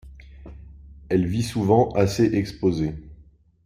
Elle 1.09 1.27
vit 1.27 1.43
souvent 1.43 1.89
assez 1.91 2.25
exposée. 2.33 2.95